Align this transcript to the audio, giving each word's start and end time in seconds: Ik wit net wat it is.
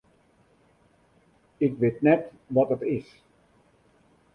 Ik 1.65 1.71
wit 1.81 1.97
net 2.05 2.21
wat 2.53 2.69
it 2.75 2.81
is. 2.95 3.07